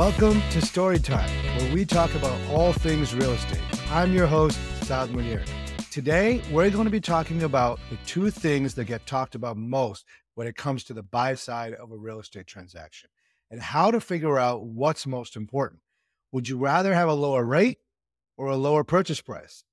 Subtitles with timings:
[0.00, 3.60] Welcome to Storytime, where we talk about all things real estate.
[3.90, 5.46] I'm your host, Saad Munir.
[5.90, 10.06] Today, we're going to be talking about the two things that get talked about most
[10.36, 13.10] when it comes to the buy side of a real estate transaction
[13.50, 15.82] and how to figure out what's most important.
[16.32, 17.80] Would you rather have a lower rate
[18.38, 19.64] or a lower purchase price?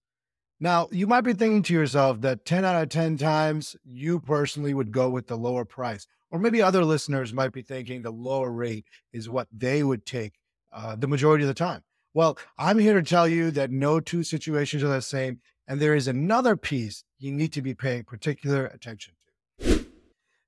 [0.59, 4.73] Now, you might be thinking to yourself that 10 out of 10 times you personally
[4.73, 6.05] would go with the lower price.
[6.31, 10.33] Or maybe other listeners might be thinking the lower rate is what they would take
[10.73, 11.83] uh, the majority of the time.
[12.13, 15.39] Well, I'm here to tell you that no two situations are the same.
[15.67, 19.13] And there is another piece you need to be paying particular attention
[19.59, 19.85] to.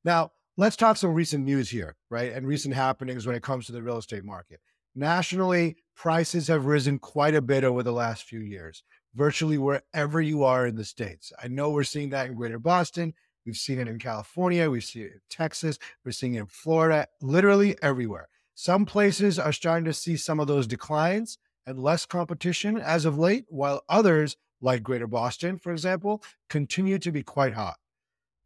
[0.05, 2.31] Now, let's talk some recent news here, right?
[2.31, 4.61] And recent happenings when it comes to the real estate market.
[4.95, 8.83] Nationally, prices have risen quite a bit over the last few years
[9.15, 11.31] virtually wherever you are in the States.
[11.41, 13.13] I know we're seeing that in greater Boston.
[13.45, 14.69] We've seen it in California.
[14.69, 15.79] We've seen it in Texas.
[16.03, 18.29] We're seeing it in Florida, literally everywhere.
[18.55, 23.17] Some places are starting to see some of those declines and less competition as of
[23.17, 27.77] late, while others, like greater Boston, for example, continue to be quite hot.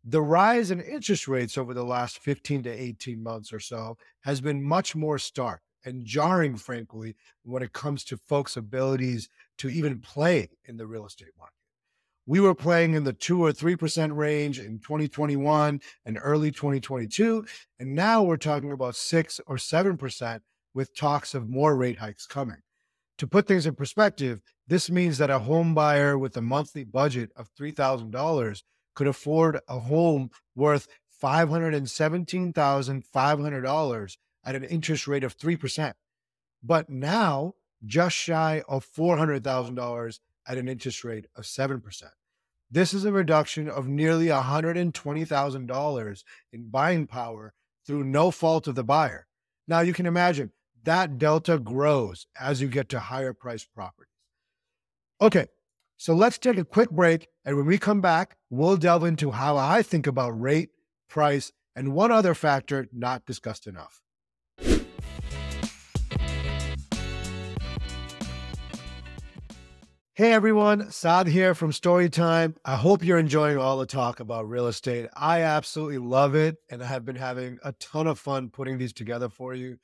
[0.04, 4.42] The rise in interest rates over the last 15 to 18 months or so has
[4.42, 10.00] been much more stark and jarring, frankly, when it comes to folks' abilities to even
[10.00, 11.56] play in the real estate market.
[12.26, 17.46] We were playing in the two or 3% range in 2021 and early 2022.
[17.80, 20.40] And now we're talking about six or 7%
[20.74, 22.60] with talks of more rate hikes coming.
[23.18, 27.32] To put things in perspective, this means that a home buyer with a monthly budget
[27.36, 28.64] of $3,000
[28.96, 30.88] could afford a home worth
[31.22, 35.94] $517,500 at an interest rate of 3%.
[36.64, 37.54] But now,
[37.86, 41.82] just shy of $400,000 at an interest rate of 7%.
[42.70, 47.54] This is a reduction of nearly $120,000 in buying power
[47.86, 49.28] through no fault of the buyer.
[49.68, 50.52] Now, you can imagine
[50.84, 54.10] that delta grows as you get to higher priced properties.
[55.22, 55.48] Okay,
[55.98, 57.28] so let's take a quick break.
[57.46, 60.70] And when we come back, we'll delve into how I think about rate,
[61.08, 64.02] price, and one other factor not discussed enough.
[70.16, 72.56] Hey everyone, Saad here from Storytime.
[72.64, 75.10] I hope you're enjoying all the talk about real estate.
[75.16, 78.94] I absolutely love it, and I have been having a ton of fun putting these
[78.94, 79.80] together for you.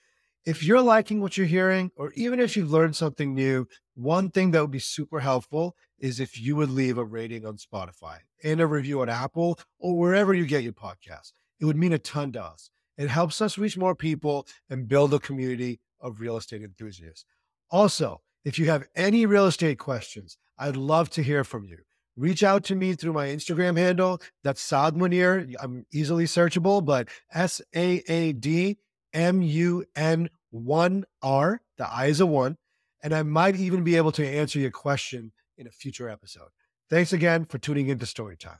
[0.46, 4.52] If you're liking what you're hearing, or even if you've learned something new, one thing
[4.52, 8.62] that would be super helpful is if you would leave a rating on Spotify and
[8.62, 11.34] a review on Apple or wherever you get your podcast.
[11.60, 12.70] It would mean a ton to us.
[13.00, 17.26] It helps us reach more people and build a community of real estate enthusiasts.
[17.72, 21.80] Also, if you have any real estate questions, I'd love to hear from you.
[22.16, 24.22] Reach out to me through my Instagram handle.
[24.44, 25.54] That's Saad Munir.
[25.62, 28.78] I'm easily searchable, but S A A D
[29.14, 31.62] M U N 1 R.
[31.78, 32.58] The I is a one.
[33.02, 36.50] And I might even be able to answer your question in a future episode.
[36.90, 38.60] Thanks again for tuning into Storytime.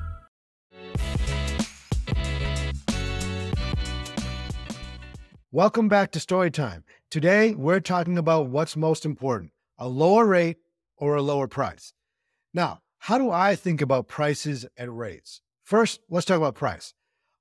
[5.53, 6.83] Welcome back to Storytime.
[7.09, 10.59] Today, we're talking about what's most important a lower rate
[10.95, 11.91] or a lower price.
[12.53, 15.41] Now, how do I think about prices and rates?
[15.61, 16.93] First, let's talk about price.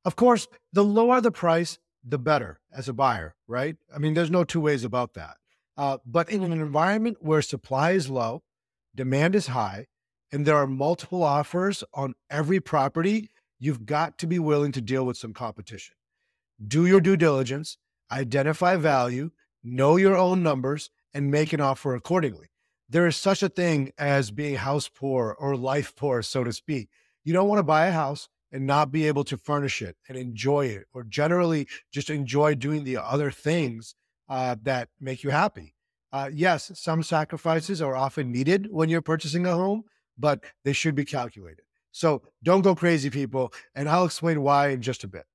[0.05, 3.77] Of course, the lower the price, the better as a buyer, right?
[3.95, 5.37] I mean, there's no two ways about that.
[5.77, 8.43] Uh, but in an environment where supply is low,
[8.93, 9.87] demand is high,
[10.33, 13.31] and there are multiple offers on every property,
[13.61, 15.95] you've got to be willing to deal with some competition.
[16.67, 17.79] Do your due diligence
[18.11, 19.31] identify value,
[19.63, 22.49] know your own numbers, and make an offer accordingly.
[22.89, 26.89] There is such a thing as being house poor or life poor, so to speak.
[27.25, 30.19] You don't want to buy a house and not be able to furnish it and
[30.19, 33.95] enjoy it, or generally just enjoy doing the other things
[34.29, 35.75] uh, that make you happy.
[36.13, 39.85] Uh, yes, some sacrifices are often needed when you're purchasing a home,
[40.19, 41.63] but they should be calculated.
[41.93, 43.53] So don't go crazy, people.
[43.75, 45.27] And I'll explain why in just a bit.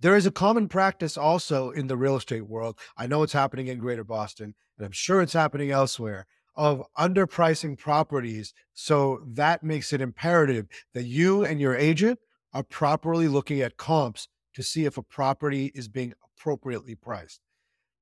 [0.00, 2.78] There is a common practice also in the real estate world.
[2.96, 6.26] I know it's happening in Greater Boston, and I'm sure it's happening elsewhere
[6.56, 8.54] of underpricing properties.
[8.74, 12.18] So that makes it imperative that you and your agent
[12.52, 17.40] are properly looking at comps to see if a property is being appropriately priced.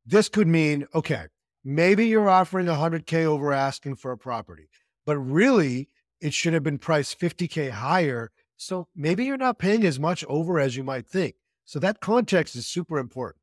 [0.05, 1.27] This could mean, okay,
[1.65, 4.69] maybe you're offering 100K over asking for a property,
[5.07, 5.89] but really
[6.21, 8.31] it should have been priced 50K higher.
[8.57, 11.37] So maybe you're not paying as much over as you might think.
[11.65, 13.41] So that context is super important.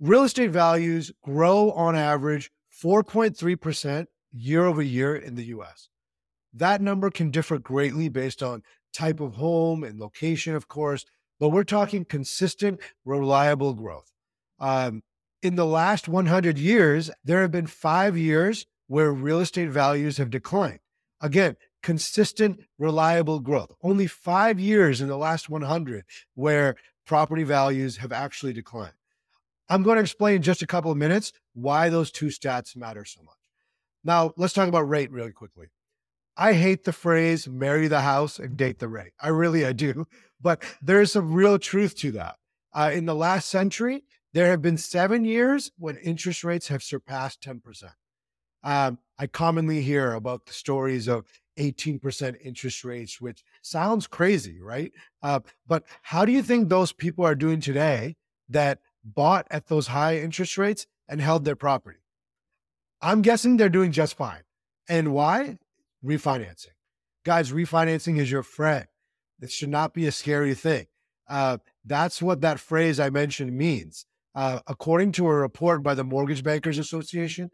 [0.00, 2.50] Real estate values grow on average
[2.82, 5.88] 4.3% year over year in the US.
[6.52, 8.62] That number can differ greatly based on
[8.92, 11.04] type of home and location, of course,
[11.40, 14.12] but we're talking consistent, reliable growth.
[14.60, 15.02] Um,
[15.42, 20.30] in the last 100 years, there have been five years where real estate values have
[20.30, 20.78] declined.
[21.20, 23.70] Again, consistent, reliable growth.
[23.82, 26.04] Only five years in the last 100
[26.34, 28.94] where property values have actually declined.
[29.68, 33.04] I'm going to explain in just a couple of minutes why those two stats matter
[33.04, 33.34] so much.
[34.04, 35.68] Now, let's talk about rate really quickly.
[36.36, 39.12] I hate the phrase marry the house and date the rate.
[39.20, 40.06] I really, I do.
[40.40, 42.36] But there's some real truth to that.
[42.72, 47.40] Uh, in the last century, there have been seven years when interest rates have surpassed
[47.40, 47.92] 10%.
[48.64, 51.26] Um, I commonly hear about the stories of
[51.58, 54.92] 18% interest rates, which sounds crazy, right?
[55.22, 58.16] Uh, but how do you think those people are doing today
[58.48, 61.98] that bought at those high interest rates and held their property?
[63.00, 64.42] I'm guessing they're doing just fine.
[64.88, 65.58] And why?
[66.04, 66.68] Refinancing.
[67.24, 68.86] Guys, refinancing is your friend.
[69.40, 70.86] It should not be a scary thing.
[71.28, 74.06] Uh, that's what that phrase I mentioned means.
[74.34, 77.50] Uh, according to a report by the Mortgage Bankers Association,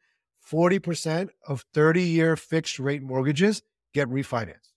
[0.50, 3.62] 40% of 30 year fixed rate mortgages
[3.94, 4.70] get refinanced.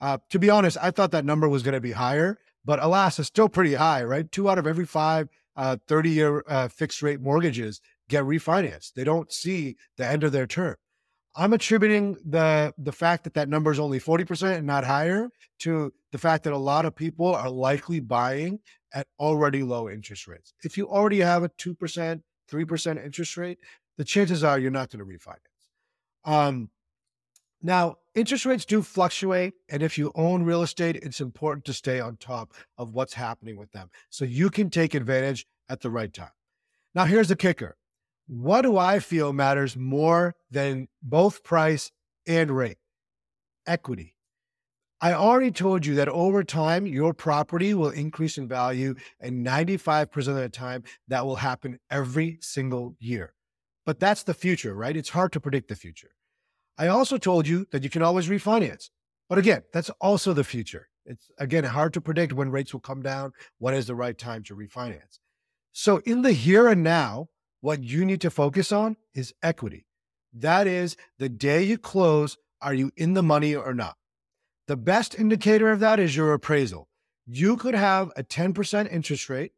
[0.00, 3.18] Uh, to be honest, I thought that number was going to be higher, but alas,
[3.18, 4.30] it's still pretty high, right?
[4.30, 8.92] Two out of every five 30 uh, year uh, fixed rate mortgages get refinanced.
[8.94, 10.76] They don't see the end of their term.
[11.34, 15.28] I'm attributing the the fact that that number is only 40% and not higher
[15.60, 18.60] to the fact that a lot of people are likely buying
[18.94, 20.54] at already low interest rates.
[20.64, 23.58] If you already have a 2%, 3% interest rate,
[23.98, 26.30] the chances are you're not going to refinance.
[26.30, 26.70] Um,
[27.66, 29.54] now, interest rates do fluctuate.
[29.68, 33.56] And if you own real estate, it's important to stay on top of what's happening
[33.56, 36.30] with them so you can take advantage at the right time.
[36.94, 37.76] Now, here's the kicker
[38.28, 41.90] what do I feel matters more than both price
[42.24, 42.78] and rate?
[43.66, 44.14] Equity.
[45.00, 50.28] I already told you that over time, your property will increase in value, and 95%
[50.28, 53.34] of the time, that will happen every single year.
[53.84, 54.96] But that's the future, right?
[54.96, 56.10] It's hard to predict the future.
[56.78, 58.90] I also told you that you can always refinance.
[59.28, 60.88] But again, that's also the future.
[61.04, 64.42] It's again hard to predict when rates will come down, when is the right time
[64.44, 65.18] to refinance.
[65.72, 67.28] So, in the here and now,
[67.60, 69.86] what you need to focus on is equity.
[70.32, 73.96] That is the day you close, are you in the money or not?
[74.68, 76.88] The best indicator of that is your appraisal.
[77.26, 79.52] You could have a 10% interest rate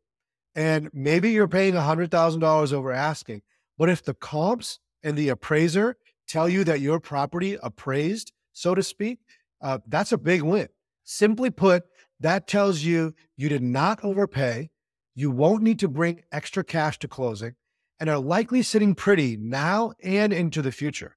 [0.55, 3.43] and maybe you're paying $100,000 over asking.
[3.77, 5.97] But if the comps and the appraiser
[6.29, 9.19] tell you that your property appraised, so to speak,
[9.61, 10.69] uh, that's a big win.
[11.05, 11.85] Simply put,
[12.21, 14.71] That tells you you did not overpay,
[15.15, 17.55] you won't need to bring extra cash to closing,
[18.01, 21.17] and are likely sitting pretty now and into the future.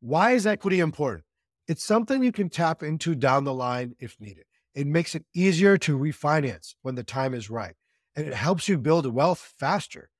[0.00, 1.24] Why is equity important?
[1.68, 4.44] It's something you can tap into down the line if needed.
[4.74, 7.74] It makes it easier to refinance when the time is right,
[8.14, 10.10] and it helps you build wealth faster.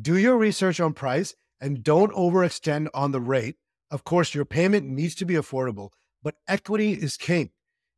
[0.00, 3.56] Do your research on price and don't overextend on the rate.
[3.90, 5.92] Of course, your payment needs to be affordable,
[6.22, 7.52] but equity is king.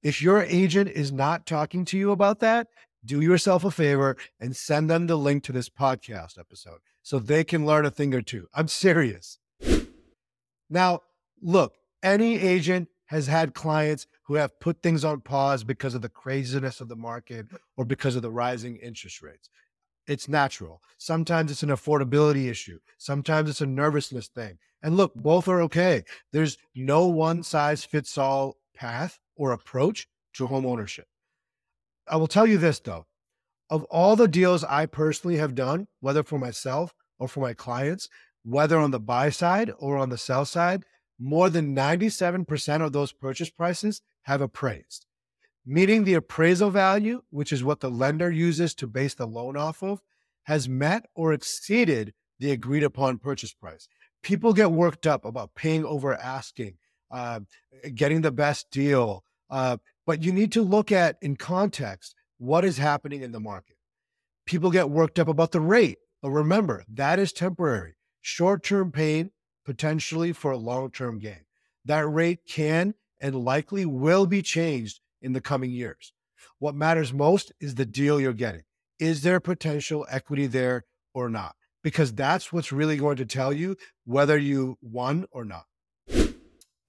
[0.04, 2.68] If your agent is not talking to you about that,
[3.04, 7.42] do yourself a favor and send them the link to this podcast episode so they
[7.42, 8.46] can learn a thing or two.
[8.54, 9.40] I'm serious.
[10.70, 11.00] Now,
[11.42, 16.08] look, any agent has had clients who have put things on pause because of the
[16.08, 17.46] craziness of the market
[17.76, 19.50] or because of the rising interest rates.
[20.06, 20.80] It's natural.
[20.98, 22.78] Sometimes it's an affordability issue.
[22.98, 24.58] Sometimes it's a nervousness thing.
[24.82, 26.04] And look, both are okay.
[26.32, 31.06] There's no one size fits all path or approach to home ownership.
[32.08, 33.06] I will tell you this though
[33.70, 38.08] of all the deals I personally have done, whether for myself or for my clients,
[38.44, 40.84] whether on the buy side or on the sell side,
[41.18, 45.05] more than 97% of those purchase prices have appraised,
[45.66, 49.82] meaning the appraisal value, which is what the lender uses to base the loan off
[49.82, 50.00] of,
[50.44, 53.88] has met or exceeded the agreed upon purchase price.
[54.22, 56.74] People get worked up about paying over asking,
[57.10, 57.40] uh,
[57.94, 59.24] getting the best deal.
[59.50, 63.76] Uh, but you need to look at in context what is happening in the market.
[64.46, 67.94] People get worked up about the rate, but remember, that is temporary.
[68.20, 69.30] Short term pain
[69.64, 71.44] potentially for a long term gain.
[71.84, 76.12] That rate can and likely will be changed in the coming years.
[76.58, 78.62] What matters most is the deal you're getting.
[78.98, 81.54] Is there potential equity there or not?
[81.82, 85.64] Because that's what's really going to tell you whether you won or not.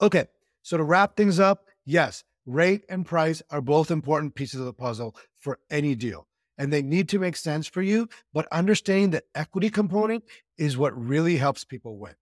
[0.01, 0.27] Okay,
[0.61, 4.73] so to wrap things up, yes, rate and price are both important pieces of the
[4.73, 6.27] puzzle for any deal,
[6.57, 8.07] and they need to make sense for you.
[8.33, 10.23] But understanding the equity component
[10.57, 12.13] is what really helps people win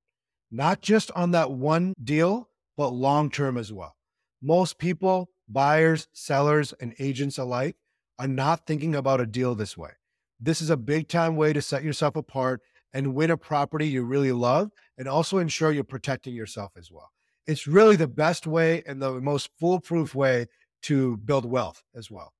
[0.51, 3.95] not just on that one deal, but long term as well.
[4.41, 7.75] Most people, buyers, sellers, and agents alike,
[8.19, 9.91] are not thinking about a deal this way.
[10.39, 12.61] This is a big time way to set yourself apart
[12.93, 17.11] and win a property you really love and also ensure you're protecting yourself as well.
[17.47, 20.47] It's really the best way and the most foolproof way
[20.83, 22.33] to build wealth as well.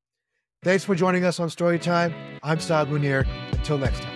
[0.64, 2.14] Thanks for joining us on Storytime.
[2.42, 3.28] I'm Saad Munir.
[3.52, 4.15] Until next time.